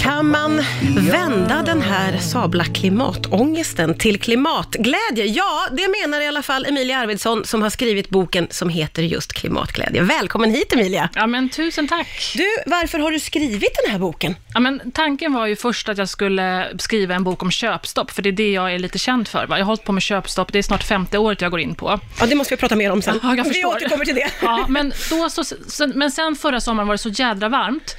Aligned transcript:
Kan 0.00 0.30
man 0.30 0.64
vända 1.12 1.62
den 1.62 1.82
här 1.82 2.18
sabla 2.18 2.64
klimatångesten 2.64 3.98
till 3.98 4.20
klimatglädje? 4.20 5.24
Ja, 5.26 5.66
det 5.72 5.88
menar 5.88 6.20
i 6.20 6.26
alla 6.26 6.42
fall 6.42 6.66
Emilia 6.66 6.98
Arvidsson 6.98 7.44
som 7.44 7.62
har 7.62 7.70
skrivit 7.70 8.08
boken 8.08 8.46
som 8.50 8.68
heter 8.68 9.02
just 9.02 9.32
Klimatglädje. 9.32 10.02
Välkommen 10.02 10.50
hit 10.50 10.72
Emilia! 10.72 11.08
Ja, 11.14 11.26
men 11.26 11.48
tusen 11.48 11.88
tack. 11.88 12.32
Du, 12.36 12.46
varför 12.66 12.98
har 12.98 13.10
du 13.10 13.20
skrivit 13.20 13.78
den 13.84 13.92
här 13.92 13.98
boken? 13.98 14.36
Ja, 14.54 14.60
men 14.60 14.90
tanken 14.94 15.32
var 15.32 15.46
ju 15.46 15.56
först 15.56 15.88
att 15.88 15.98
jag 15.98 16.08
skulle 16.08 16.68
skriva 16.78 17.14
en 17.14 17.24
bok 17.24 17.42
om 17.42 17.50
köpstopp, 17.50 18.10
för 18.10 18.22
det 18.22 18.28
är 18.30 18.32
det 18.32 18.52
jag 18.52 18.74
är 18.74 18.78
lite 18.78 18.98
känd 18.98 19.28
för. 19.28 19.46
Va? 19.46 19.58
Jag 19.58 19.64
har 19.64 19.70
hållit 19.70 19.84
på 19.84 19.92
med 19.92 20.02
köpstopp, 20.02 20.52
det 20.52 20.58
är 20.58 20.62
snart 20.62 20.82
femte 20.82 21.18
året 21.18 21.40
jag 21.40 21.50
går 21.50 21.60
in 21.60 21.74
på. 21.74 22.00
Ja, 22.20 22.26
det 22.26 22.34
måste 22.34 22.54
vi 22.54 22.60
prata 22.60 22.76
mer 22.76 22.92
om 22.92 23.02
sen. 23.02 23.20
Ja, 23.22 23.34
jag 23.36 23.44
vi 23.44 23.50
förstår. 23.50 23.76
återkommer 23.76 24.04
till 24.04 24.14
det. 24.14 24.30
Ja, 24.42 24.66
men, 24.68 24.92
då 25.10 25.30
så, 25.30 25.44
så, 25.68 25.86
men 25.94 26.10
sen 26.10 26.36
förra 26.36 26.60
sommaren 26.60 26.88
var 26.88 26.94
det 26.94 26.98
så 26.98 27.08
jädra 27.08 27.48
varmt, 27.48 27.96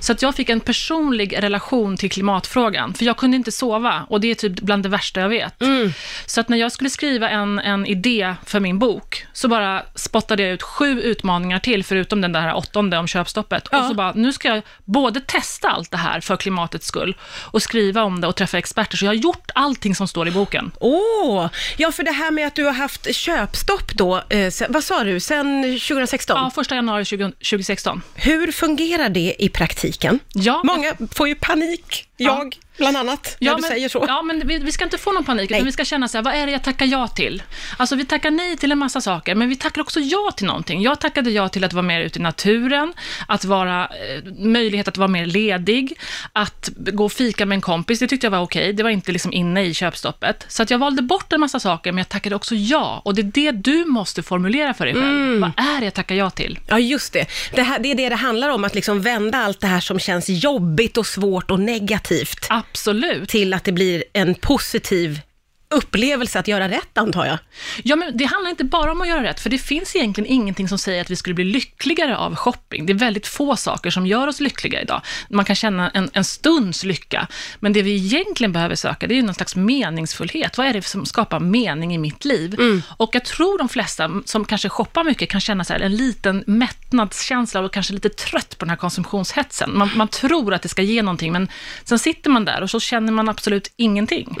så 0.00 0.12
att 0.12 0.22
jag 0.22 0.34
fick 0.34 0.48
en 0.48 0.60
personlig 0.60 1.42
relation 1.42 1.96
till 1.96 2.10
klimatfrågan, 2.10 2.94
för 2.94 3.04
jag 3.04 3.16
kunde 3.16 3.36
inte 3.36 3.52
sova, 3.52 4.06
och 4.08 4.20
det 4.20 4.30
är 4.30 4.34
typ 4.34 4.60
bland 4.60 4.82
det 4.82 4.88
värsta 4.88 5.20
jag 5.20 5.28
vet. 5.28 5.62
Mm. 5.62 5.92
Så 6.26 6.40
att 6.40 6.48
när 6.48 6.56
jag 6.58 6.72
skulle 6.72 6.90
skriva 6.90 7.30
en, 7.30 7.58
en 7.58 7.86
idé 7.86 8.34
för 8.46 8.60
min 8.60 8.78
bok, 8.78 9.26
så 9.32 9.48
bara 9.48 9.82
spottade 9.94 10.42
jag 10.42 10.52
ut 10.52 10.62
sju 10.62 11.00
utmaningar 11.00 11.58
till, 11.58 11.84
förutom 11.84 12.20
den 12.20 12.32
där 12.32 12.54
åttonde 12.54 12.98
om 12.98 13.06
köpstoppet. 13.06 13.68
Ja. 13.70 13.80
Och 13.80 13.86
så 13.86 13.94
bara, 13.94 14.12
nu 14.12 14.32
ska 14.32 14.48
jag 14.48 14.62
både 14.84 15.20
testa 15.20 15.68
allt 15.68 15.90
det 15.90 15.96
här 15.96 16.20
för 16.20 16.36
klimatets 16.36 16.86
skull, 16.86 17.16
och 17.50 17.62
skriva 17.62 18.02
om 18.02 18.20
det 18.20 18.26
och 18.26 18.36
träffa 18.36 18.58
experter, 18.58 18.96
så 18.96 19.04
jag 19.04 19.10
har 19.10 19.14
gjort 19.14 19.50
allting 19.54 19.94
som 19.94 20.08
står 20.08 20.28
i 20.28 20.30
boken. 20.30 20.70
Åh, 20.80 21.48
ja 21.76 21.92
för 21.92 22.02
det 22.02 22.12
här 22.12 22.30
med 22.30 22.46
att 22.46 22.54
du 22.54 22.64
har 22.64 22.72
haft 22.72 23.14
köpstopp 23.14 23.92
då, 23.94 24.22
eh, 24.28 24.50
sen, 24.50 24.72
vad 24.72 24.84
sa 24.84 25.04
du, 25.04 25.20
sen 25.20 25.62
2016? 25.62 26.36
Ja, 26.36 26.50
första 26.54 26.74
januari 26.74 27.04
20, 27.04 27.24
2016. 27.24 28.02
Hur 28.14 28.52
fungerar 28.52 29.08
det 29.08 29.34
i 29.38 29.48
praktiken? 29.48 29.83
Ja, 30.32 30.60
Många 30.64 30.96
får 31.10 31.28
ju 31.28 31.34
panik, 31.34 32.08
jag 32.16 32.56
bland 32.76 32.96
annat, 32.96 33.36
när 33.40 33.54
du 33.54 33.60
men, 33.60 33.70
säger 33.70 33.88
så. 33.88 34.04
Ja, 34.08 34.22
men 34.22 34.48
vi, 34.48 34.58
vi 34.58 34.72
ska 34.72 34.84
inte 34.84 34.98
få 34.98 35.12
någon 35.12 35.24
panik, 35.24 35.50
Nej. 35.50 35.58
utan 35.58 35.66
vi 35.66 35.72
ska 35.72 35.84
känna 35.84 36.08
så 36.08 36.18
här, 36.18 36.22
vad 36.22 36.34
är 36.34 36.46
det 36.46 36.52
jag 36.52 36.62
tackar 36.62 36.86
ja 36.86 37.08
till? 37.08 37.42
Alltså, 37.76 37.96
vi 37.96 38.04
tackar 38.04 38.30
nej 38.30 38.56
till 38.56 38.72
en 38.72 38.78
massa 38.78 39.00
saker, 39.00 39.34
men 39.34 39.48
vi 39.48 39.56
tackar 39.56 39.80
också 39.80 40.00
ja 40.00 40.32
till 40.36 40.46
någonting. 40.46 40.82
Jag 40.82 41.00
tackade 41.00 41.30
ja 41.30 41.48
till 41.48 41.64
att 41.64 41.72
vara 41.72 41.82
mer 41.82 42.00
ute 42.00 42.18
i 42.18 42.22
naturen, 42.22 42.92
att 43.28 43.44
vara, 43.44 43.84
eh, 43.84 44.32
möjlighet 44.38 44.88
att 44.88 44.96
vara 44.96 45.08
mer 45.08 45.26
ledig, 45.26 45.98
att 46.32 46.70
gå 46.76 47.04
och 47.04 47.12
fika 47.12 47.46
med 47.46 47.56
en 47.56 47.60
kompis, 47.60 47.98
det 47.98 48.06
tyckte 48.06 48.26
jag 48.26 48.30
var 48.30 48.40
okej. 48.40 48.72
Det 48.72 48.82
var 48.82 48.90
inte 48.90 49.12
liksom 49.12 49.32
inne 49.32 49.64
i 49.64 49.74
köpstoppet. 49.74 50.46
Så 50.48 50.62
att 50.62 50.70
jag 50.70 50.78
valde 50.78 51.02
bort 51.02 51.32
en 51.32 51.40
massa 51.40 51.60
saker, 51.60 51.92
men 51.92 51.98
jag 51.98 52.08
tackade 52.08 52.36
också 52.36 52.54
ja. 52.54 53.02
Och 53.04 53.14
det 53.14 53.20
är 53.20 53.52
det 53.52 53.52
du 53.52 53.84
måste 53.84 54.22
formulera 54.22 54.74
för 54.74 54.84
dig 54.84 54.94
själv. 54.94 55.06
Mm. 55.06 55.40
Vad 55.40 55.66
är 55.66 55.80
det 55.80 55.84
jag 55.84 55.94
tackar 55.94 56.14
ja 56.14 56.30
till? 56.30 56.58
Ja, 56.66 56.78
just 56.78 57.12
det. 57.12 57.26
Det, 57.54 57.62
här, 57.62 57.78
det 57.78 57.90
är 57.90 57.94
det 57.94 58.08
det 58.08 58.16
handlar 58.16 58.48
om, 58.48 58.64
att 58.64 58.74
liksom 58.74 59.02
vända 59.02 59.38
allt 59.38 59.60
det 59.60 59.66
här 59.66 59.80
som 59.80 59.98
känns 59.98 60.28
jobbigt 60.28 60.96
och 60.96 61.06
svårt 61.06 61.50
och 61.50 61.60
negativt 61.60 62.03
Absolut. 62.50 63.28
till 63.28 63.54
att 63.54 63.64
det 63.64 63.72
blir 63.72 64.04
en 64.12 64.34
positiv 64.34 65.20
upplevelse 65.68 66.38
att 66.38 66.48
göra 66.48 66.68
rätt, 66.68 66.98
antar 66.98 67.26
jag. 67.26 67.38
Ja, 67.82 67.96
men 67.96 68.16
det 68.16 68.24
handlar 68.24 68.50
inte 68.50 68.64
bara 68.64 68.92
om 68.92 69.00
att 69.00 69.08
göra 69.08 69.22
rätt, 69.22 69.40
för 69.40 69.50
det 69.50 69.58
finns 69.58 69.96
egentligen 69.96 70.30
ingenting 70.30 70.68
som 70.68 70.78
säger 70.78 71.00
att 71.00 71.10
vi 71.10 71.16
skulle 71.16 71.34
bli 71.34 71.44
lyckligare 71.44 72.16
av 72.16 72.36
shopping. 72.36 72.86
Det 72.86 72.92
är 72.92 72.94
väldigt 72.94 73.26
få 73.26 73.56
saker 73.56 73.90
som 73.90 74.06
gör 74.06 74.26
oss 74.26 74.40
lyckliga 74.40 74.82
idag. 74.82 75.00
Man 75.30 75.44
kan 75.44 75.56
känna 75.56 75.90
en, 75.90 76.10
en 76.12 76.24
stunds 76.24 76.84
lycka, 76.84 77.28
men 77.60 77.72
det 77.72 77.82
vi 77.82 77.94
egentligen 77.94 78.52
behöver 78.52 78.74
söka, 78.74 79.06
det 79.06 79.14
är 79.14 79.16
ju 79.16 79.22
någon 79.22 79.34
slags 79.34 79.56
meningsfullhet. 79.56 80.58
Vad 80.58 80.66
är 80.66 80.72
det 80.72 80.82
som 80.82 81.06
skapar 81.06 81.40
mening 81.40 81.94
i 81.94 81.98
mitt 81.98 82.24
liv? 82.24 82.56
Och 82.96 83.10
jag 83.12 83.24
tror 83.24 83.58
de 83.58 83.68
flesta 83.68 84.10
som 84.24 84.44
kanske 84.44 84.68
shoppar 84.68 85.04
mycket 85.04 85.28
kan 85.28 85.40
känna 85.40 85.64
så 85.64 85.72
här, 85.72 85.80
en 85.80 85.96
liten 85.96 86.44
mättnadskänsla 86.46 87.60
och 87.60 87.72
kanske 87.72 87.92
lite 87.92 88.08
trött 88.08 88.58
på 88.58 88.64
den 88.64 88.70
här 88.70 88.76
konsumtionshetsen. 88.76 89.78
Man, 89.78 89.90
man 89.96 90.08
tror 90.08 90.54
att 90.54 90.62
det 90.62 90.68
ska 90.68 90.82
ge 90.82 91.02
någonting, 91.02 91.32
men 91.32 91.48
sen 91.84 91.98
sitter 91.98 92.30
man 92.30 92.44
där 92.44 92.62
och 92.62 92.70
så 92.70 92.80
känner 92.80 93.12
man 93.12 93.28
absolut 93.28 93.72
ingenting. 93.76 94.36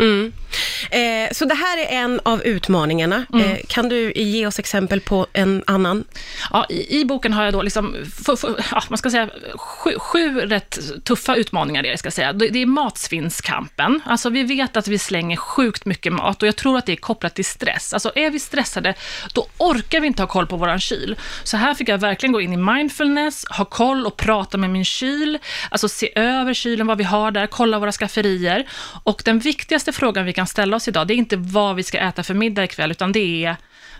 Eh, 0.90 1.32
så 1.32 1.44
det 1.44 1.54
här 1.54 1.78
är 1.78 1.86
en 2.02 2.20
av 2.22 2.42
utmaningarna. 2.42 3.26
Eh, 3.34 3.58
kan 3.68 3.88
du 3.88 4.12
ge 4.12 4.46
oss 4.46 4.58
exempel 4.58 5.00
på 5.00 5.26
en 5.32 5.64
annan? 5.66 6.04
Ja, 6.52 6.66
i, 6.68 7.00
I 7.00 7.04
boken 7.04 7.32
har 7.32 7.44
jag 7.44 7.52
då 7.52 7.62
liksom, 7.62 7.96
f- 8.02 8.28
f- 8.44 8.64
ja, 8.70 8.82
man 8.88 8.98
ska 8.98 9.10
säga, 9.10 9.28
sju, 9.56 9.98
sju 9.98 10.40
rätt 10.40 10.78
tuffa 11.04 11.36
utmaningar. 11.36 11.82
Det, 11.82 11.98
ska 11.98 12.06
jag 12.06 12.12
säga. 12.12 12.32
Det 12.32 12.48
det 12.48 12.62
är 12.62 12.66
matsvinnskampen. 12.66 14.00
Alltså, 14.06 14.30
vi 14.30 14.42
vet 14.42 14.76
att 14.76 14.88
vi 14.88 14.98
slänger 14.98 15.36
sjukt 15.36 15.84
mycket 15.84 16.12
mat 16.12 16.42
och 16.42 16.48
jag 16.48 16.56
tror 16.56 16.78
att 16.78 16.86
det 16.86 16.92
är 16.92 16.96
kopplat 16.96 17.34
till 17.34 17.44
stress. 17.44 17.92
Alltså, 17.92 18.12
är 18.14 18.30
vi 18.30 18.40
stressade, 18.40 18.94
då 19.34 19.46
orkar 19.58 20.00
vi 20.00 20.06
inte 20.06 20.22
ha 20.22 20.26
koll 20.26 20.46
på 20.46 20.56
våran 20.56 20.80
kyl. 20.80 21.16
Så 21.44 21.56
här 21.56 21.74
fick 21.74 21.88
jag 21.88 21.98
verkligen 21.98 22.32
gå 22.32 22.40
in 22.40 22.52
i 22.52 22.56
mindfulness, 22.56 23.44
ha 23.50 23.64
koll 23.64 24.06
och 24.06 24.16
prata 24.16 24.58
med 24.58 24.70
min 24.70 24.84
kyl, 24.84 25.38
alltså 25.70 25.88
se 25.88 26.12
över 26.18 26.54
kylen, 26.54 26.86
vad 26.86 26.98
vi 26.98 27.04
har 27.04 27.30
där, 27.30 27.46
kolla 27.46 27.78
våra 27.78 27.92
skafferier. 27.92 28.66
Och 29.04 29.22
den 29.24 29.38
viktigaste 29.38 29.92
frågan 29.92 30.24
vi 30.24 30.32
kan 30.32 30.46
ställa 30.46 30.63
oss 30.72 30.88
idag, 30.88 31.06
det 31.06 31.14
är 31.14 31.16
inte 31.16 31.36
vad 31.36 31.76
vi 31.76 31.82
ska 31.82 31.98
äta 31.98 32.22
för 32.22 32.34
middag 32.34 32.64
ikväll, 32.64 32.90
utan 32.90 33.12
det 33.12 33.44
är 33.44 33.56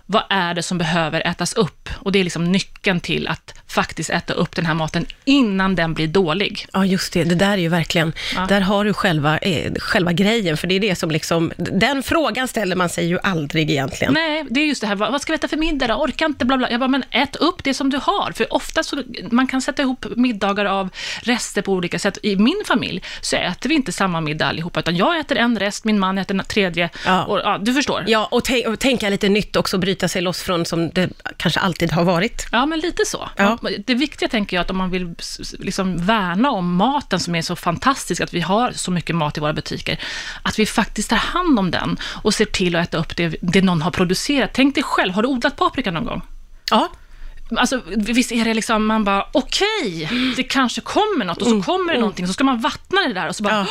vad 0.06 0.22
är 0.30 0.54
det 0.54 0.62
som 0.62 0.78
behöver 0.78 1.26
ätas 1.26 1.54
upp? 1.54 1.83
Och 2.04 2.12
det 2.12 2.18
är 2.20 2.24
liksom 2.24 2.44
nyckeln 2.52 3.00
till 3.00 3.28
att 3.28 3.54
faktiskt 3.66 4.10
äta 4.10 4.32
upp 4.34 4.56
den 4.56 4.66
här 4.66 4.74
maten 4.74 5.06
innan 5.24 5.74
den 5.74 5.94
blir 5.94 6.06
dålig. 6.06 6.66
Ja, 6.72 6.84
just 6.86 7.12
det. 7.12 7.24
Det 7.24 7.34
där 7.34 7.52
är 7.52 7.56
ju 7.56 7.68
verkligen, 7.68 8.12
Ja. 8.34 8.46
där 8.48 8.60
har 8.60 8.84
du 8.84 8.94
själva, 8.94 9.38
eh, 9.38 9.72
själva 9.74 10.12
grejen, 10.12 10.56
för 10.56 10.66
det 10.66 10.74
är 10.74 10.80
det 10.80 10.94
som 10.96 11.10
liksom, 11.10 11.52
den 11.56 12.02
frågan 12.02 12.48
ställer 12.48 12.76
man 12.76 12.88
sig 12.88 13.06
ju 13.06 13.18
aldrig 13.22 13.70
egentligen. 13.70 14.12
Nej, 14.14 14.44
det 14.50 14.60
är 14.60 14.64
just 14.66 14.80
det 14.80 14.86
här, 14.86 14.94
vad 14.94 15.12
vad 15.12 15.20
ska 15.22 15.32
vi 15.32 15.34
äta 15.34 15.48
för 15.48 15.56
middag 15.56 15.86
då? 15.86 15.94
Orkar 15.94 16.26
inte, 16.26 16.44
bla 16.44 16.56
bla. 16.56 16.70
Jag 16.70 16.80
bara, 16.80 16.88
men 16.88 17.04
ät 17.10 17.36
upp 17.36 17.64
det 17.64 17.74
som 17.74 17.90
du 17.90 17.96
har. 18.02 18.32
För 18.32 18.54
ofta 18.54 18.82
så, 18.82 19.02
man 19.30 19.46
kan 19.46 19.62
sätta 19.62 19.82
ihop 19.82 20.06
middagar 20.16 20.64
av 20.64 20.88
rester 21.22 21.62
på 21.62 21.72
olika 21.72 21.98
sätt. 21.98 22.18
I 22.22 22.36
min 22.36 22.62
familj 22.66 23.02
så 23.20 23.36
äter 23.36 23.68
vi 23.68 23.74
inte 23.74 23.92
samma 23.92 24.20
middag 24.20 24.46
allihopa, 24.46 24.80
utan 24.80 24.96
jag 24.96 25.18
äter 25.18 25.36
en 25.38 25.58
rest, 25.58 25.84
min 25.84 25.98
man 25.98 26.18
äter 26.18 26.38
en 26.38 26.44
tredje. 26.44 26.90
Ja. 27.06 27.24
Och, 27.24 27.38
ja, 27.38 27.58
du 27.62 27.74
förstår. 27.74 28.04
Ja, 28.06 28.28
och, 28.30 28.42
och 28.66 28.78
tänka 28.78 29.08
lite 29.08 29.28
nytt 29.28 29.56
också, 29.56 29.78
bryta 29.78 30.08
sig 30.08 30.22
loss 30.22 30.42
från 30.42 30.64
som 30.66 30.90
det 30.90 31.10
kanske 31.36 31.60
alltid 31.60 31.90
har 31.94 32.04
varit. 32.04 32.46
Ja, 32.52 32.66
men 32.66 32.80
lite 32.80 33.04
så. 33.06 33.28
Ja. 33.36 33.58
Det 33.86 33.94
viktiga 33.94 34.28
tänker 34.28 34.56
jag 34.56 34.62
att 34.62 34.70
om 34.70 34.76
man 34.76 34.90
vill 34.90 35.14
liksom 35.58 35.96
värna 36.06 36.50
om 36.50 36.76
maten 36.76 37.20
som 37.20 37.34
är 37.34 37.42
så 37.42 37.56
fantastisk, 37.56 38.20
att 38.20 38.34
vi 38.34 38.40
har 38.40 38.72
så 38.72 38.90
mycket 38.90 39.16
mat 39.16 39.36
i 39.36 39.40
våra 39.40 39.52
butiker, 39.52 40.00
att 40.42 40.58
vi 40.58 40.66
faktiskt 40.66 41.10
tar 41.10 41.16
hand 41.16 41.58
om 41.58 41.70
den 41.70 41.98
och 42.22 42.34
ser 42.34 42.44
till 42.44 42.76
att 42.76 42.88
äta 42.88 42.98
upp 42.98 43.16
det, 43.16 43.36
det 43.40 43.62
någon 43.62 43.82
har 43.82 43.90
producerat. 43.90 44.50
Tänk 44.54 44.74
dig 44.74 44.84
själv, 44.84 45.14
har 45.14 45.22
du 45.22 45.28
odlat 45.28 45.56
paprika 45.56 45.90
någon 45.90 46.04
gång? 46.04 46.22
Ja, 46.70 46.88
Alltså, 47.56 47.80
visst 47.96 48.32
är 48.32 48.44
det 48.44 48.54
liksom, 48.54 48.86
man 48.86 49.04
bara, 49.04 49.26
okej, 49.32 50.08
det 50.36 50.42
kanske 50.42 50.80
kommer 50.80 51.24
något 51.24 51.42
och 51.42 51.48
så 51.48 51.62
kommer 51.62 51.92
det 51.92 52.00
någonting, 52.00 52.26
så 52.26 52.32
ska 52.32 52.44
man 52.44 52.60
vattna 52.60 53.00
det 53.08 53.12
där 53.14 53.28
och 53.28 53.36
så 53.36 53.42
bara, 53.42 53.54
Ja. 53.54 53.66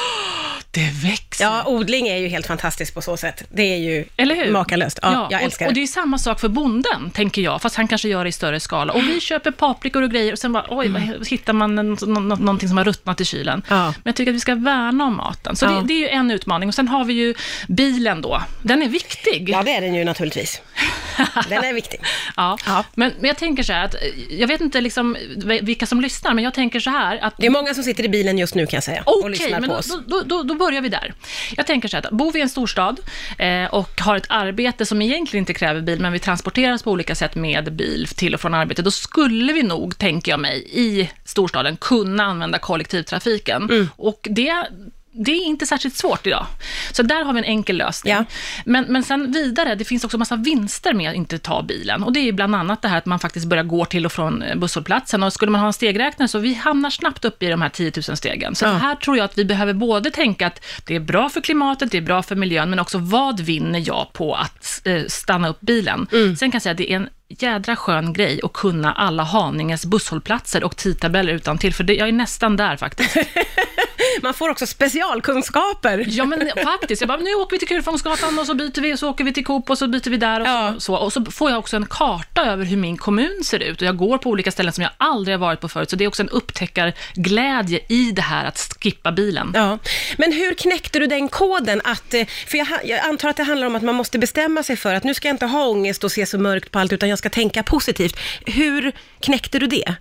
"Åh, 0.78 0.82
det 0.84 1.08
växer. 1.10 1.46
ja, 1.46 1.64
odling 1.66 2.08
är 2.08 2.18
ju 2.18 2.28
helt 2.28 2.48
fantastiskt 2.48 2.94
på 2.94 3.02
så 3.02 3.18
sätt. 3.18 3.44
Det 3.50 3.62
är 3.64 3.78
ju 3.78 4.06
Eller 4.18 4.36
hur? 4.36 4.52
makalöst. 4.52 5.00
Ja, 5.02 5.28
jag 5.32 5.38
och, 5.40 5.46
älskar 5.46 5.68
och 5.68 5.74
det. 5.74 5.80
det 5.80 5.84
är 5.84 5.88
samma 5.88 6.18
sak 6.18 6.40
för 6.40 6.48
bonden, 6.50 7.12
tänker 7.14 7.42
jag, 7.42 7.62
fast 7.62 7.76
han 7.76 7.88
kanske 7.88 8.10
gör 8.10 8.24
det 8.24 8.30
i 8.30 8.32
större 8.32 8.60
skala. 8.60 8.94
Och 8.94 9.04
vi 9.04 9.20
köper 9.20 9.52
paprikor 9.52 10.02
och 10.04 10.12
grejer 10.12 10.32
och 10.34 10.40
sen 10.40 10.54
bara, 10.54 10.66
oj, 10.70 10.88
vad 10.90 11.28
hittar 11.28 11.54
man 11.54 11.80
en, 11.80 11.98
nå, 12.02 12.20
någonting 12.20 12.70
som 12.70 12.78
har 12.78 12.86
ruttnat 12.86 13.22
i 13.22 13.26
kylen. 13.26 13.64
Mm. 13.70 13.80
Ja. 13.80 13.86
Men 13.86 13.94
jag 14.04 14.16
tycker 14.16 14.32
att 14.32 14.36
vi 14.36 14.40
ska 14.40 14.56
värna 14.56 15.04
om 15.06 15.18
maten. 15.18 15.56
Så 15.56 15.66
Ja. 15.66 15.70
det, 15.72 15.88
det 15.88 15.94
är 15.94 16.00
ju 16.00 16.08
en 16.08 16.32
utmaning. 16.32 16.70
Och 16.70 16.76
sen 16.76 16.88
har 16.88 17.06
vi 17.06 17.14
ju 17.14 17.34
bilen 17.68 18.22
då. 18.22 18.42
Den 18.62 18.82
är 18.84 18.90
viktig. 18.90 19.50
Ja, 19.50 19.64
det 19.64 19.72
är 19.76 19.82
den 19.82 19.94
ju 19.96 20.04
naturligtvis. 20.04 20.62
Den 21.50 21.64
är 21.64 21.74
viktig. 21.74 22.00
Ja. 22.36 22.58
Ja. 22.66 22.86
Men, 22.96 23.12
men 23.20 23.28
jag 23.28 23.38
tänker 23.38 23.64
så 23.64 23.74
här 23.74 23.86
att, 23.86 23.96
jag 24.30 24.48
vet 24.48 24.62
inte 24.62 24.82
liksom 24.82 25.18
vilka 25.62 25.86
som 25.86 26.02
lyssnar, 26.02 26.34
men 26.34 26.44
jag 26.44 26.54
tänker 26.54 26.80
så 26.80 26.90
här 26.90 27.18
att 27.18 27.34
Det 27.38 27.46
är 27.46 27.50
många 27.52 27.74
som 27.74 27.84
sitter 27.84 28.04
i 28.04 28.10
bilen 28.10 28.38
just 28.38 28.56
nu 28.56 28.66
kan 28.66 28.78
jag 28.78 28.84
säga 28.84 29.04
och 29.06 29.20
Okej, 29.20 29.30
lyssnar 29.32 29.60
men 29.60 29.70
på 29.70 29.76
oss. 29.76 29.98
då, 30.08 30.22
då, 30.26 30.44
då 30.44 30.56
börjar 30.56 30.82
vi 30.82 30.90
där. 30.90 31.14
Jag 31.58 31.68
tänker 31.68 31.88
så 31.88 31.98
här, 31.98 32.06
att 32.06 32.12
bor 32.12 32.32
vi 32.32 32.40
i 32.40 32.42
en 32.42 32.50
storstad 32.50 33.00
eh, 33.38 33.66
och 33.66 34.02
har 34.02 34.16
ett 34.16 34.28
arbete 34.30 34.86
som 34.86 35.02
egentligen 35.02 35.42
inte 35.42 35.54
kräver 35.54 35.82
bil, 35.82 36.00
men 36.00 36.14
vi 36.14 36.20
transporteras 36.20 36.84
på 36.84 36.92
olika 36.92 37.16
sätt 37.16 37.36
med 37.36 37.74
bil 37.74 38.08
till 38.08 38.34
och 38.34 38.42
från 38.42 38.54
arbetet, 38.54 38.86
då 38.86 38.92
skulle 38.92 39.54
vi 39.54 39.64
nog, 39.64 39.98
tänker 39.98 40.32
jag 40.32 40.40
mig, 40.40 40.68
i 40.72 41.10
storstaden 41.26 41.78
kunna 41.78 42.24
använda 42.24 42.60
kollektivtrafiken. 42.60 43.64
Mm. 43.64 43.90
Och 43.96 44.28
det 44.32 44.68
det 45.16 45.32
är 45.32 45.46
inte 45.46 45.66
särskilt 45.66 45.96
svårt 45.96 46.28
idag. 46.28 46.46
Så 46.92 47.04
där 47.04 47.24
har 47.24 47.34
vi 47.34 47.40
en 47.40 47.46
enkel 47.46 47.78
lösning. 47.78 48.14
Ja. 48.14 48.26
Men, 48.66 48.86
men 48.90 49.04
sen 49.04 49.32
vidare, 49.32 49.76
det 49.76 49.86
finns 49.86 50.04
också 50.04 50.18
massa 50.18 50.36
vinster 50.36 50.94
med 50.94 51.10
att 51.10 51.16
inte 51.16 51.40
ta 51.40 51.62
bilen. 51.64 52.04
Och 52.04 52.14
det 52.14 52.20
är 52.20 52.32
bland 52.32 52.56
annat 52.56 52.82
det 52.82 52.88
här 52.88 52.98
att 52.98 53.06
man 53.06 53.20
faktiskt 53.20 53.46
börjar 53.46 53.64
gå 53.64 53.86
till 53.86 54.06
och 54.06 54.12
från 54.12 54.42
eh, 54.42 54.56
busshållplatsen. 54.56 55.24
Och 55.24 55.34
skulle 55.34 55.52
man 55.52 55.62
ha 55.62 55.68
en 55.68 55.74
stegräknare 55.74 56.28
så 56.28 56.40
vi 56.40 56.54
hamnar 56.54 56.90
snabbt 56.90 57.26
upp 57.26 57.44
i 57.44 57.48
de 57.48 57.62
här 57.62 57.70
10 57.70 57.92
000 58.08 58.18
stegen. 58.18 58.56
Så 58.56 58.66
Ja. 58.66 58.72
här 58.72 58.96
tror 58.96 59.18
jag 59.18 59.26
att 59.26 59.38
vi 59.38 59.46
behöver 59.46 59.74
både 59.74 60.12
tänka 60.12 60.48
att 60.48 60.66
det 60.86 60.96
är 60.96 61.00
bra 61.00 61.30
för 61.30 61.42
klimatet, 61.42 61.92
det 61.92 61.98
är 61.98 62.02
bra 62.02 62.24
för 62.24 62.36
miljön, 62.36 62.70
men 62.70 62.80
också 62.80 62.98
vad 62.98 63.40
vinner 63.40 63.84
jag 63.88 64.08
på 64.14 64.36
att 64.36 64.82
eh, 64.86 65.02
stanna 65.08 65.48
upp 65.50 65.62
bilen? 65.62 66.08
Mm. 66.12 66.36
Sen 66.36 66.52
kan 66.52 66.56
jag 66.56 66.62
säga 66.64 66.72
att 66.72 66.78
det 66.78 66.92
är 66.92 66.96
en 66.96 67.10
jädra 67.30 67.76
skön 67.76 68.14
grej 68.14 68.40
att 68.44 68.54
kunna 68.54 68.94
alla 68.94 69.24
Haninges 69.24 69.86
busshållplatser 69.86 70.64
och 70.64 70.76
tidtabeller 70.78 71.34
utan 71.34 71.58
till 71.58 71.74
för 71.74 71.84
det, 71.84 71.96
jag 71.96 72.08
är 72.08 72.12
nästan 72.12 72.56
där 72.58 72.78
faktiskt. 72.78 73.18
Man 74.22 74.34
får 74.34 74.50
också 74.50 74.68
specialkunskaper. 74.68 76.06
Ja, 76.08 76.26
men 76.26 76.52
faktiskt. 76.64 77.02
Jag 77.02 77.08
bara, 77.08 77.18
nu 77.18 77.34
åker 77.34 77.56
vi 77.56 77.60
till 77.60 77.68
Kurfångsgatan 77.68 78.40
och 78.40 78.46
så 78.46 78.54
byter 78.54 78.82
vi, 78.82 78.94
och 78.94 79.00
så 79.00 79.10
åker 79.10 79.24
vi 79.24 79.34
till 79.34 79.46
Coop 79.46 79.70
och 79.70 79.78
så 79.78 79.88
byter 79.88 80.10
vi 80.10 80.18
där 80.18 80.40
och, 80.40 80.48
Ja. 80.48 80.74
så. 80.78 80.96
Och 80.96 81.14
så 81.14 81.26
får 81.26 81.50
jag 81.50 81.60
också 81.60 81.76
en 81.76 81.86
karta 81.86 82.46
över 82.46 82.66
hur 82.66 82.78
min 82.78 82.98
kommun 82.98 83.44
ser 83.44 83.60
ut. 83.60 83.82
Och 83.82 83.88
jag 83.88 83.98
går 83.98 84.18
på 84.18 84.30
olika 84.30 84.52
ställen 84.52 84.74
som 84.74 84.82
jag 84.82 84.92
aldrig 84.98 85.34
har 85.38 85.40
varit 85.40 85.60
på 85.60 85.70
förut. 85.70 85.90
Så 85.90 85.96
det 85.96 86.04
är 86.04 86.08
också 86.08 86.24
en 86.24 86.30
upptäckarglädje 86.30 87.80
i 87.90 88.12
det 88.12 88.22
här 88.22 88.46
att 88.46 88.76
skippa 88.82 89.12
bilen. 89.12 89.52
Ja, 89.56 89.78
men 90.18 90.32
hur 90.32 90.54
knäckte 90.54 91.00
du 91.00 91.08
den 91.08 91.30
koden? 91.30 91.82
Att, 91.84 92.14
eh, 92.14 92.26
för 92.48 92.58
jag, 92.58 92.68
jag 92.84 93.00
antar 93.00 93.30
att 93.30 93.38
det 93.38 93.44
handlar 93.44 93.68
om 93.68 93.76
att 93.76 93.84
man 93.84 93.96
måste 93.96 94.20
bestämma 94.20 94.64
sig 94.64 94.76
för 94.76 94.94
att 94.94 95.04
nu 95.04 95.14
ska 95.14 95.28
jag 95.28 95.34
inte 95.36 95.46
ha 95.46 95.68
ångest 95.68 96.04
och 96.04 96.12
se 96.12 96.26
så 96.26 96.38
mörkt 96.38 96.72
på 96.72 96.80
allt, 96.80 96.94
utan 96.94 97.10
jag 97.10 97.20
ska 97.20 97.30
tänka 97.30 97.64
positivt. 97.64 98.20
Hur 98.46 98.92
knäckte 99.20 99.60
du 99.60 99.68
Det, 99.68 99.96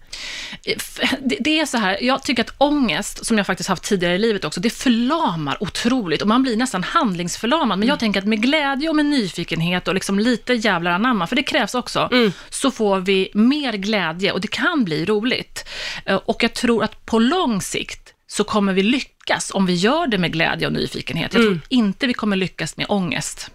det 1.41 1.61
är 1.61 1.67
så 1.67 1.79
här, 1.79 1.99
jag 2.01 2.23
tycker 2.23 2.43
att 2.45 2.55
ångest, 2.59 3.27
som 3.27 3.39
jag 3.39 3.47
faktiskt 3.47 3.69
haft 3.69 3.83
tidigare 3.83 4.02
i 4.11 4.19
livet 4.19 4.45
också, 4.45 4.61
det 4.61 4.71
förlamar 4.71 5.57
otroligt 5.63 6.23
och 6.23 6.29
man 6.29 6.43
blir 6.43 6.57
nästan 6.57 6.83
handlingsförlamad. 6.83 7.79
Men 7.79 7.89
jag 7.89 7.99
tänker 7.99 8.21
att 8.21 8.27
med 8.27 8.43
glädje 8.43 8.89
och 8.89 8.97
med 8.97 9.07
nyfikenhet 9.07 9.89
och 9.89 9.95
liksom 9.95 10.19
lite 10.19 10.53
jävlar 10.55 10.91
anamma, 10.91 11.27
för 11.27 11.37
det 11.37 11.43
krävs 11.43 11.75
också, 11.75 12.09
så 12.51 12.71
får 12.71 13.01
vi 13.01 13.31
mer 13.35 13.73
glädje 13.73 14.33
och 14.33 14.41
det 14.41 14.49
kan 14.49 14.85
bli 14.85 15.05
roligt. 15.05 15.69
Eh, 16.07 16.17
Och 16.25 16.43
jag 16.43 16.53
tror 16.55 16.85
att 16.85 17.07
på 17.07 17.19
lång 17.19 17.61
sikt 17.63 18.15
så 18.27 18.45
kommer 18.45 18.73
vi 18.73 18.83
lyckas 18.83 19.51
om 19.55 19.67
vi 19.67 19.75
gör 19.75 20.07
det 20.07 20.19
med 20.19 20.33
glädje 20.33 20.67
och 20.67 20.73
nyfikenhet. 20.73 21.35
Jag 21.35 21.43
tror 21.43 21.61
inte 21.69 22.07
vi 22.07 22.15
kommer 22.15 22.37
lyckas 22.37 22.77
med 22.77 22.87
ångest. 22.89 23.51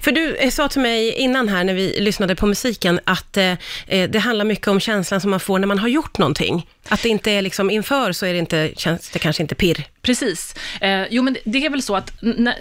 För 0.00 0.12
du 0.12 0.36
eh, 0.36 0.50
sa 0.50 0.68
till 0.68 0.80
mig 0.80 1.12
innan 1.12 1.48
här 1.48 1.64
när 1.64 1.74
vi 1.74 2.00
lyssnade 2.00 2.34
på 2.34 2.46
musiken 2.46 3.00
att 3.04 3.36
eh, 3.36 3.52
eh, 3.86 4.10
det 4.10 4.18
handlar 4.18 4.44
mycket 4.44 4.68
om 4.68 4.80
känslan 4.80 5.20
som 5.20 5.30
man 5.30 5.40
får 5.40 5.58
när 5.58 5.66
man 5.66 5.78
har 5.78 5.88
gjort 5.88 6.18
någonting. 6.18 6.66
Att 6.88 7.02
det 7.02 7.08
inte 7.08 7.30
är 7.30 7.42
liksom 7.42 7.70
inför 7.70 8.12
så 8.12 8.26
är 8.26 8.32
det 8.32 8.38
inte, 8.38 8.70
känns 8.76 9.10
det 9.10 9.18
kanske 9.18 9.42
inte 9.42 9.54
pirr. 9.54 9.84
Precis. 10.02 10.54
Eh, 10.80 11.02
jo, 11.10 11.22
men 11.22 11.36
det- 11.44 11.64
är 11.66 11.70
väl 11.70 11.82
så 11.82 11.96
att 11.96 12.12
när, 12.22 12.54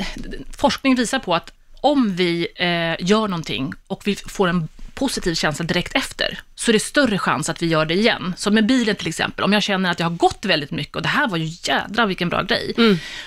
forskning 0.58 0.96
visar 0.96 1.20
på 1.20 1.36
att 1.36 1.52
om 1.82 2.16
vi 2.16 2.48
eh, 2.56 3.06
gör 3.08 3.28
någonting 3.28 3.74
och 3.88 4.02
vi 4.06 4.16
får 4.16 4.48
en 4.48 4.68
positiv 4.98 5.34
känsla 5.34 5.66
direkt 5.66 5.96
efter, 5.96 6.40
så 6.56 6.72
är 6.72 6.74
det 6.74 6.80
större 6.80 7.18
chans 7.18 7.50
att 7.50 7.62
vi 7.62 7.68
gör 7.68 7.86
det 7.86 7.94
igen. 7.94 8.34
Så 8.38 8.52
med 8.52 8.66
bilen 8.66 8.96
till 8.96 9.08
exempel, 9.08 9.46
om 9.46 9.54
jag 9.54 9.64
känner 9.64 9.92
att 9.92 10.00
jag 10.00 10.10
har 10.10 10.16
gått 10.18 10.46
väldigt 10.46 10.72
mycket 10.72 10.96
och 10.96 11.02
det 11.02 11.08
här 11.08 11.28
var 11.28 11.38
ju 11.38 11.50
jädra 11.64 12.06
vilken 12.06 12.30
bra 12.30 12.42
grej, 12.44 12.74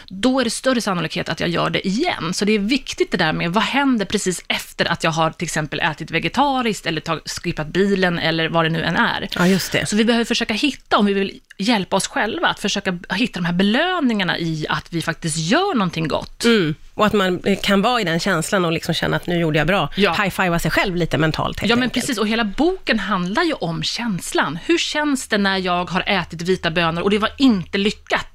då 0.08 0.40
är 0.40 0.44
det 0.44 0.50
större 0.50 0.80
sannolikhet 0.80 1.28
att 1.28 1.40
jag 1.40 1.48
gör 1.48 1.70
det 1.70 1.88
igen. 1.88 2.34
Så 2.34 2.44
det 2.44 2.52
är 2.52 2.58
viktigt 2.58 3.10
det 3.10 3.16
där 3.16 3.32
med 3.32 3.52
vad 3.52 3.62
händer 3.62 4.06
precis 4.06 4.42
efter 4.48 4.84
att 4.84 5.04
jag 5.04 5.10
har 5.10 5.30
till 5.30 5.46
exempel 5.46 5.80
ätit 5.80 6.10
vegetariskt 6.10 6.86
eller 6.86 7.00
tag, 7.00 7.20
skippat 7.24 7.66
bilen 7.66 8.18
eller 8.18 8.48
vad 8.48 8.64
det 8.64 8.68
nu 8.68 8.82
än 8.82 8.96
är. 8.96 9.28
Ja, 9.32 9.46
just 9.46 9.72
det. 9.72 9.86
Så 9.86 9.96
vi 9.96 10.04
behöver 10.04 10.24
försöka 10.24 10.54
hitta, 10.54 10.98
om 10.98 11.06
vi 11.06 11.12
vill 11.12 11.40
hjälpa 11.58 11.96
oss 11.96 12.08
själva, 12.08 12.48
att 12.48 12.60
försöka 12.60 12.98
hitta 13.10 13.40
de 13.40 13.46
här 13.46 13.52
belöningarna 13.52 14.38
i 14.38 14.66
att 14.68 14.92
vi 14.92 15.02
faktiskt 15.02 15.36
gör 15.36 15.74
någonting 15.74 16.08
gott. 16.08 16.44
Mm. 16.44 16.74
Och 17.00 17.06
att 17.06 17.12
man 17.12 17.40
eh, 17.44 17.58
kan 17.62 17.82
vara 17.82 18.00
i 18.00 18.04
den 18.04 18.20
känslan 18.20 18.64
och 18.64 18.72
liksom 18.72 18.94
känna 18.94 19.16
att 19.16 19.26
nu 19.26 19.38
gjorde 19.38 19.58
jag 19.58 19.66
bra. 19.66 19.88
Ja. 19.96 20.12
High-fivea 20.12 20.58
sig 20.58 20.70
själv 20.70 20.96
lite 20.96 21.18
mentalt 21.18 21.60
helt 21.60 21.70
Ja, 21.70 21.76
men 21.76 21.82
enkelt. 21.82 22.02
precis. 22.06 22.18
Och 22.18 22.28
hela 22.28 22.44
boken 22.44 22.98
handlar 22.98 23.42
ju 23.42 23.52
om 23.52 23.82
känslan. 23.82 24.58
Hur 24.66 24.78
känns 24.78 25.28
det 25.28 25.38
när 25.38 25.58
jag 25.58 25.90
har 25.90 26.02
ätit 26.06 26.42
vita 26.42 26.70
bönor 26.70 27.02
och 27.02 27.10
det 27.10 27.18
var 27.18 27.30
inte 27.38 27.78
lyckat? 27.78 28.26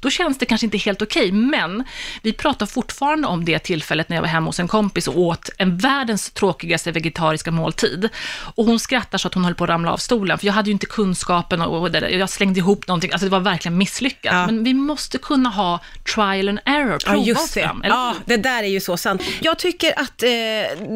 Då 0.00 0.10
känns 0.10 0.38
det 0.38 0.46
kanske 0.46 0.66
inte 0.66 0.78
helt 0.78 1.02
okej, 1.02 1.32
men 1.32 1.84
vi 2.22 2.32
pratar 2.32 2.66
fortfarande 2.66 3.28
om 3.28 3.44
det 3.44 3.58
tillfället 3.58 4.08
när 4.08 4.16
jag 4.16 4.22
var 4.22 4.28
hemma 4.28 4.46
hos 4.46 4.60
en 4.60 4.68
kompis 4.68 5.08
och 5.08 5.18
åt 5.18 5.50
en 5.58 5.78
världens 5.78 6.30
tråkigaste 6.30 6.92
vegetariska 6.92 7.50
måltid. 7.50 8.08
Och 8.54 8.64
hon 8.64 8.78
skrattar 8.80 9.18
så 9.18 9.28
att 9.28 9.34
hon 9.34 9.44
höll 9.44 9.54
på 9.54 9.64
att 9.64 9.70
ramla 9.70 9.92
av 9.92 9.96
stolen, 9.96 10.38
för 10.38 10.46
jag 10.46 10.54
hade 10.54 10.68
ju 10.68 10.72
inte 10.72 10.86
kunskapen 10.86 11.62
och, 11.62 11.80
och 11.80 11.90
det 11.90 12.00
där. 12.00 12.08
jag 12.08 12.30
slängde 12.30 12.58
ihop 12.58 12.86
någonting. 12.86 13.12
Alltså 13.12 13.24
det 13.26 13.30
var 13.30 13.40
verkligen 13.40 13.78
misslyckat. 13.78 14.32
Ja. 14.34 14.46
Men 14.46 14.64
vi 14.64 14.74
måste 14.74 15.18
kunna 15.18 15.48
ha 15.48 15.80
trial 16.14 16.48
and 16.48 16.58
error, 16.64 16.98
prova 16.98 17.16
Ja, 17.16 17.20
oss 17.20 17.26
just 17.26 17.54
det. 17.54 17.62
fram. 17.62 17.82
eller 17.82 17.94
Ja, 17.94 18.14
det 18.26 18.36
där 18.36 18.62
är 18.62 18.66
ju 18.68 18.80
så 18.80 18.96
sant. 18.96 19.22
Jag 19.40 19.58
tycker 19.58 19.98
att 19.98 20.22
eh, 20.22 20.28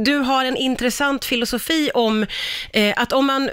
du 0.05 0.17
har 0.17 0.45
en 0.45 0.57
intressant 0.57 1.25
filosofi 1.25 1.91
om 1.95 2.27
eh, 2.73 2.95
att 2.97 3.13
om 3.13 3.27
man 3.27 3.51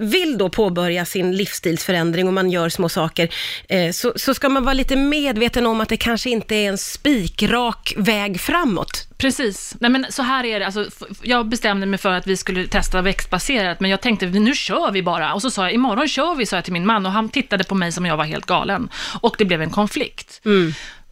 vill 0.00 0.38
då 0.38 0.48
påbörja 0.48 1.04
sin 1.04 1.36
livsstilsförändring 1.36 2.26
och 2.26 2.32
man 2.34 2.50
gör 2.50 2.68
små 2.68 2.88
saker, 2.88 3.28
eh, 3.68 3.90
så, 3.92 4.12
så 4.16 4.34
ska 4.34 4.43
man 4.48 4.64
vara 4.64 4.74
lite 4.74 4.96
medveten 4.96 5.66
om 5.66 5.80
att 5.80 5.88
det 5.88 5.96
kanske 5.96 6.30
inte 6.30 6.54
är 6.54 6.68
en 6.68 6.78
spikrak 6.78 7.94
väg 7.96 8.40
framåt. 8.40 9.08
Precis. 9.18 9.76
Nej, 9.80 9.90
men 9.90 10.06
så 10.10 10.22
här 10.22 10.44
är 10.44 10.60
det. 10.60 10.66
Alltså, 10.66 10.86
jag 11.22 11.48
bestämde 11.48 11.86
mig 11.86 11.98
för 11.98 12.12
att 12.12 12.26
vi 12.26 12.36
skulle 12.36 12.66
testa 12.66 13.02
växtbaserat, 13.02 13.80
men 13.80 13.90
jag 13.90 14.00
tänkte 14.00 14.26
nu 14.26 14.54
kör 14.54 14.90
vi 14.92 15.02
bara. 15.02 15.34
Och 15.34 15.42
så 15.42 15.50
sa 15.50 15.62
jag, 15.62 15.72
imorgon 15.72 16.08
kör 16.08 16.34
vi, 16.34 16.46
sa 16.46 16.56
jag 16.56 16.64
till 16.64 16.72
min 16.72 16.86
man, 16.86 17.06
och 17.06 17.12
han 17.12 17.28
tittade 17.28 17.64
på 17.64 17.74
mig 17.74 17.92
som 17.92 18.04
om 18.04 18.06
jag 18.06 18.16
var 18.16 18.24
helt 18.24 18.46
galen. 18.46 18.88
Och 19.20 19.34
det 19.38 19.44
blev 19.44 19.62
en 19.62 19.70
konflikt. 19.70 20.40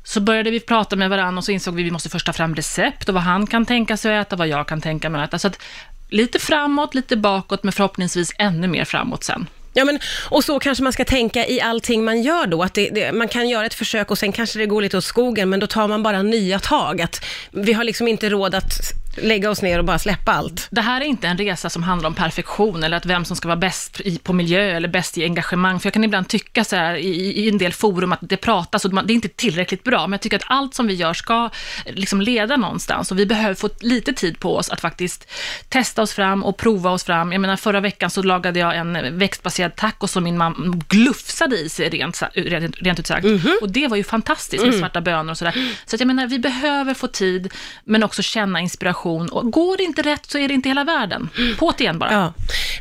Så 0.05 0.21
började 0.21 0.51
vi 0.51 0.61
prata 0.61 0.97
med 0.97 1.11
varandra 1.11 1.39
och 1.39 1.45
så 1.45 1.53
insåg 1.53 1.75
vi 1.75 1.83
att 1.83 1.87
vi 1.87 1.91
måste 1.91 2.09
först 2.09 2.27
ta 2.27 2.33
fram 2.33 2.55
recept 2.55 3.09
och 3.09 3.15
vad 3.15 3.23
han 3.23 3.47
kan 3.47 3.67
tänka 3.67 3.97
sig 3.97 4.19
att 4.19 4.27
äta, 4.27 4.37
vad 4.37 4.49
jag 4.49 4.69
kan 4.69 4.81
tänka 4.81 5.11
mig 5.11 5.23
att 5.23 5.29
äta. 5.29 5.39
Så 5.39 5.49
att 5.49 5.63
lite 6.09 6.39
framåt, 6.39 6.95
lite 6.95 7.17
bakåt, 7.17 7.63
men 7.63 7.73
förhoppningsvis 7.73 8.33
ännu 8.39 8.69
mer 8.69 8.85
framåt 8.85 9.25
sen. 9.25 9.47
Ja, 9.75 9.85
men, 9.85 9.99
och 10.31 10.45
så 10.45 10.59
kanske 10.59 10.85
man 10.85 10.93
ska 10.93 11.05
tänka 11.05 11.47
i 11.47 11.61
allting 11.61 12.05
man 12.05 12.23
gör 12.23 12.47
då, 12.47 12.63
att 12.63 12.75
det, 12.75 12.91
det, 12.91 13.13
man 13.13 13.29
kan 13.29 13.49
göra 13.49 13.67
ett 13.67 13.75
försök 13.75 14.11
och 14.11 14.19
sen 14.19 14.33
kanske 14.33 14.59
det 14.59 14.67
går 14.67 14.83
lite 14.83 14.97
åt 14.97 15.05
skogen, 15.05 15.51
men 15.51 15.61
då 15.61 15.67
tar 15.67 15.89
man 15.89 16.03
bara 16.03 16.23
nya 16.23 16.59
tag. 16.59 17.03
Att 17.03 17.25
vi 17.51 17.73
har 17.73 17.85
liksom 17.85 18.09
inte 18.09 18.29
råd 18.29 18.55
att 18.55 19.02
lägga 19.17 19.51
oss 19.51 19.63
ner 19.63 19.79
och 19.79 19.85
bara 19.85 19.99
släppa 19.99 20.33
allt. 20.33 20.69
Det 20.71 20.81
här 20.81 21.01
är 21.01 21.05
inte 21.05 21.29
en 21.29 21.39
resa 21.39 21.71
som 21.71 21.83
handlar 21.83 22.09
om 22.09 22.15
perfektion 22.15 22.83
eller 22.83 22.97
att 22.97 23.07
vem 23.07 23.25
som 23.25 23.37
ska 23.37 23.49
vara 23.49 23.57
bäst 23.57 24.01
i, 24.01 24.19
på 24.19 24.33
miljö 24.33 24.77
eller 24.77 24.89
bäst 24.89 25.19
i 25.19 25.25
engagemang. 25.25 25.81
För 25.81 25.87
jag 25.87 25.93
kan 25.93 26.05
ibland 26.05 26.29
tycka 26.29 26.65
så 26.65 26.77
här 26.77 26.95
i, 26.95 27.09
i 27.45 27.49
en 27.49 27.59
del 27.59 27.73
forum 27.73 28.13
att 28.13 28.19
det 28.23 28.37
pratas 28.37 28.85
och 28.85 29.05
det 29.07 29.13
är 29.13 29.15
inte 29.15 29.29
tillräckligt 29.29 29.85
bra. 29.85 30.01
Men 30.07 30.13
jag 30.13 30.21
tycker 30.21 30.37
att 30.37 30.45
allt 30.47 30.75
som 30.75 30.87
vi 30.87 30.95
gör 30.95 31.15
ska 31.15 31.51
liksom 31.87 32.21
leda 32.21 32.57
någonstans 32.57 33.11
och 33.11 33.19
vi 33.19 33.27
behöver 33.27 33.55
få 33.55 33.69
lite 33.81 34.13
tid 34.13 34.39
på 34.39 34.57
oss 34.57 34.71
att 34.71 34.81
faktiskt 34.81 35.31
testa 35.69 36.03
oss 36.03 36.13
fram 36.13 36.45
och 36.45 36.57
prova 36.57 36.91
oss 36.91 37.05
fram. 37.05 37.33
Jag 37.33 37.41
menar 37.41 37.57
förra 37.57 37.81
veckan 37.81 38.11
så 38.11 38.23
lagade 38.23 38.59
jag 38.59 38.77
en 38.77 39.19
växtbaserad 39.19 39.77
taco 39.77 40.07
som 40.07 40.25
min 40.25 40.39
mamma 40.39 40.83
glufsade 40.89 41.59
i 41.59 41.69
sig 41.69 41.89
rent, 41.89 42.23
rent, 42.35 42.77
rent 42.79 43.01
ut 43.01 43.07
sagt. 43.07 43.27
Och 43.63 43.71
det 43.73 43.89
var 43.89 43.97
ju 43.97 44.05
fantastiskt 44.05 44.65
med 44.65 44.75
svarta 44.79 45.01
bönor 45.01 45.31
och 45.31 45.39
sådär. 45.39 45.77
Så 45.87 45.97
att 45.97 46.01
jag 46.01 46.07
menar, 46.07 46.27
vi 46.27 46.39
behöver 46.39 46.95
få 46.95 47.07
tid 47.07 47.53
men 47.85 48.03
också 48.03 48.23
känna 48.23 48.61
inspiration. 48.61 49.02
Och 49.11 49.53
går 49.53 49.77
det 49.77 49.83
inte 49.83 50.03
rätt 50.03 50.31
så 50.31 50.39
är 50.39 50.49
det 50.49 50.55
inte 50.55 50.69
hela 50.69 50.85
världen. 50.85 51.29
På 51.59 51.73
igen 51.79 51.99
bara. 51.99 52.13
Ja. 52.13 52.33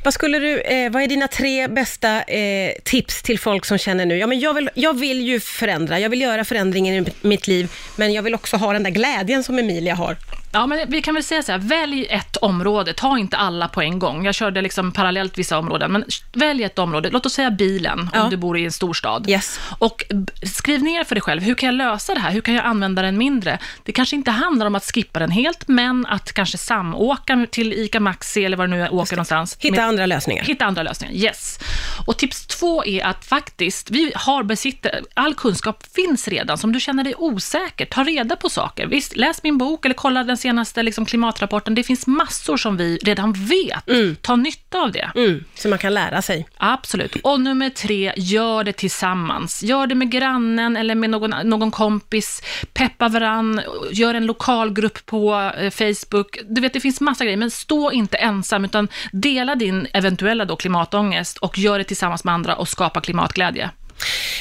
Vad 0.03 0.13
skulle 0.13 0.39
du, 0.39 0.61
eh, 0.61 0.91
vad 0.91 1.03
är 1.03 1.07
dina 1.07 1.27
tre 1.27 1.67
bästa 1.67 2.21
eh, 2.21 2.73
tips 2.83 3.21
till 3.23 3.39
folk 3.39 3.65
som 3.65 3.77
känner 3.77 4.05
nu, 4.05 4.17
ja 4.17 4.27
men 4.27 4.39
jag 4.39 4.53
vill, 4.53 4.69
jag 4.73 4.99
vill 4.99 5.21
ju 5.21 5.39
förändra, 5.39 5.99
jag 5.99 6.09
vill 6.09 6.21
göra 6.21 6.45
förändringen 6.45 7.07
i 7.07 7.13
mitt 7.21 7.47
liv, 7.47 7.71
men 7.95 8.13
jag 8.13 8.23
vill 8.23 8.35
också 8.35 8.57
ha 8.57 8.73
den 8.73 8.83
där 8.83 8.91
glädjen 8.91 9.43
som 9.43 9.59
Emilia 9.59 9.95
har. 9.95 10.17
Ja, 10.53 10.67
men 10.67 10.89
vi 10.89 11.01
kan 11.01 11.13
väl 11.13 11.23
säga 11.23 11.43
så 11.43 11.51
här, 11.51 11.59
välj 11.59 12.05
ett 12.09 12.37
område, 12.37 12.93
ta 12.93 13.17
inte 13.17 13.37
alla 13.37 13.67
på 13.67 13.81
en 13.81 13.99
gång. 13.99 14.25
Jag 14.25 14.35
körde 14.35 14.61
liksom 14.61 14.91
parallellt 14.91 15.37
vissa 15.37 15.57
områden, 15.57 15.91
men 15.91 16.05
välj 16.33 16.63
ett 16.63 16.79
område. 16.79 17.09
Låt 17.09 17.25
oss 17.25 17.33
säga 17.33 17.51
bilen, 17.51 18.09
Ja. 18.13 18.23
om 18.23 18.29
du 18.29 18.37
bor 18.37 18.57
i 18.57 18.65
en 18.65 18.71
storstad. 18.71 19.29
Yes. 19.29 19.59
Och 19.79 20.03
skriv 20.43 20.83
ner 20.83 21.03
för 21.03 21.15
dig 21.15 21.21
själv, 21.21 21.41
hur 21.41 21.55
kan 21.55 21.67
jag 21.67 21.75
lösa 21.75 22.13
det 22.13 22.19
här? 22.19 22.31
Hur 22.31 22.41
kan 22.41 22.53
jag 22.53 22.65
använda 22.65 23.01
den 23.01 23.17
mindre? 23.17 23.59
Det 23.83 23.91
kanske 23.91 24.15
inte 24.15 24.31
handlar 24.31 24.65
om 24.65 24.75
att 24.75 24.83
skippa 24.93 25.19
den 25.19 25.31
helt, 25.31 25.67
men 25.67 26.05
att 26.05 26.33
kanske 26.33 26.57
samåka 26.57 27.47
till 27.51 27.73
ICA 27.73 27.99
Maxi 27.99 28.45
eller 28.45 28.57
var 28.57 28.67
du 28.67 28.73
nu 28.73 28.87
åker 28.89 29.15
någonstans. 29.15 29.57
Hitta 29.59 29.75
Med- 29.75 29.85
andra 29.85 30.05
lösningar. 30.05 30.43
Hitta 30.43 30.65
andra 30.65 30.83
lösningar, 30.83 31.13
yes. 31.13 31.59
Och 32.07 32.17
tips 32.17 32.47
två 32.47 32.85
är 32.85 33.05
att 33.05 33.25
faktiskt, 33.25 33.91
vi 33.91 34.11
har 34.15 34.43
besitter, 34.43 35.01
all 35.13 35.33
kunskap 35.35 35.83
finns 35.95 36.27
redan. 36.27 36.57
Så 36.57 36.67
om 36.67 36.73
du 36.73 36.79
känner 36.79 37.03
dig 37.03 37.13
osäker, 37.17 37.85
ta 37.85 38.03
reda 38.03 38.35
på 38.35 38.49
saker. 38.49 38.87
Visst, 38.87 39.15
läs 39.15 39.43
min 39.43 39.57
bok 39.57 39.85
eller 39.85 39.95
kolla 39.95 40.23
den 40.23 40.37
senaste 40.41 40.83
liksom, 40.83 41.05
klimatrapporten. 41.05 41.75
Det 41.75 41.83
finns 41.83 42.07
massor 42.07 42.57
som 42.57 42.77
vi 42.77 42.97
redan 42.97 43.33
vet. 43.33 44.21
Ta 44.21 44.35
nytta 44.35 44.77
av 44.77 44.91
det. 44.91 45.11
Mm, 45.15 45.43
så 45.55 45.69
man 45.69 45.79
kan 45.79 45.93
lära 45.93 46.21
sig. 46.21 46.47
Absolut. 46.57 47.15
Och 47.23 47.41
nummer 47.41 47.69
tre, 47.69 48.13
gör 48.17 48.63
det 48.63 48.73
tillsammans. 48.73 49.63
Gör 49.63 49.87
det 49.87 49.95
med 49.95 50.11
grannen 50.11 50.77
eller 50.77 50.95
med 50.95 51.09
någon, 51.09 51.33
någon 51.43 51.71
kompis. 51.71 52.41
Peppa 52.73 53.09
varann, 53.09 53.61
gör 53.91 54.13
en 54.13 54.25
lokalgrupp 54.25 55.05
på 55.05 55.51
eh, 55.57 55.69
Facebook. 55.69 56.37
Du 56.49 56.61
vet, 56.61 56.73
det 56.73 56.79
finns 56.79 57.01
massa 57.01 57.23
grejer, 57.23 57.37
men 57.37 57.51
stå 57.51 57.91
inte 57.91 58.17
ensam, 58.17 58.65
utan 58.65 58.87
dela 59.11 59.55
din 59.55 59.87
eventuella 59.93 60.45
då 60.45 60.55
klimatångest 60.55 61.37
och 61.37 61.57
gör 61.57 61.77
det 61.77 61.83
tillsammans 61.83 62.23
med 62.23 62.33
andra 62.33 62.55
och 62.55 62.67
skapa 62.67 63.01
klimatglädje. 63.01 63.69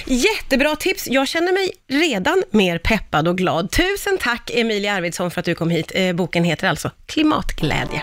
Jättebra 0.07 0.77
tips. 0.77 1.09
Jag 1.09 1.29
känner 1.29 1.53
mig 1.53 1.73
redan 1.89 2.43
mer 2.51 2.79
peppad 2.79 3.29
och 3.29 3.39
glad. 3.39 3.71
Tusen 3.71 4.19
tack 4.21 4.51
Emilia 4.55 4.93
Arvidsson 4.93 5.31
för 5.31 5.41
att 5.41 5.45
du 5.45 5.55
kom 5.55 5.71
hit. 5.71 5.93
Eh, 5.95 6.13
boken 6.13 6.45
heter 6.45 6.69
alltså 6.69 6.91
Klimatglädje. 7.07 8.03